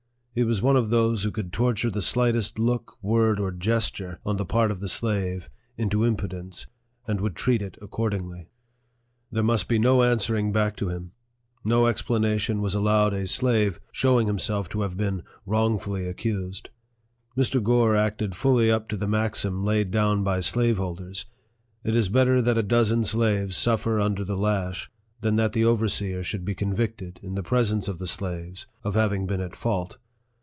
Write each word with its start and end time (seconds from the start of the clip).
He 0.33 0.45
was 0.45 0.61
one 0.61 0.77
of 0.77 0.89
those 0.91 1.23
who 1.23 1.29
could 1.31 1.51
torture 1.51 1.91
the 1.91 2.01
slightest 2.01 2.57
look, 2.57 2.95
word, 3.03 3.37
or 3.37 3.51
gesture, 3.51 4.21
on 4.25 4.37
the 4.37 4.45
part 4.45 4.71
of 4.71 4.79
the 4.79 4.87
slave, 4.87 5.49
into 5.75 6.05
impudence, 6.05 6.67
and 7.05 7.19
would 7.19 7.35
treat 7.35 7.61
it 7.61 7.77
accordingly. 7.81 8.47
There 9.29 9.43
must 9.43 9.67
be 9.67 9.77
no 9.77 10.03
answering 10.03 10.53
back 10.53 10.77
to 10.77 10.87
him; 10.87 11.11
no 11.65 11.83
expla 11.83 12.21
nation 12.21 12.61
was 12.61 12.73
allowed 12.73 13.13
a 13.13 13.27
slave, 13.27 13.81
showing 13.91 14.27
himself 14.27 14.69
to 14.69 14.83
have 14.83 14.95
been 14.95 15.23
wrongfully 15.45 16.07
accused. 16.07 16.69
Mr. 17.37 17.61
Gore 17.61 17.97
acted 17.97 18.33
fully 18.33 18.71
up 18.71 18.87
to 18.87 18.95
the 18.95 19.09
maxim 19.09 19.65
laid 19.65 19.91
down 19.91 20.23
by 20.23 20.39
slaveholders, 20.39 21.25
"It 21.83 21.93
is 21.93 22.07
better 22.07 22.41
that 22.41 22.57
a 22.57 22.63
dozen 22.63 23.03
slaves 23.03 23.57
suffer 23.57 23.99
under 23.99 24.23
the 24.23 24.37
lash, 24.37 24.89
than 25.19 25.35
that 25.35 25.51
the 25.51 25.65
overseer 25.65 26.23
should 26.23 26.45
be 26.45 26.55
convicted, 26.55 27.19
in 27.21 27.35
the 27.35 27.43
presence 27.43 27.89
of 27.89 27.99
the 27.99 28.07
slaves, 28.07 28.65
of 28.81 28.93
having 28.95 29.27
been 29.27 29.41
at 29.41 29.57
fault." 29.57 29.97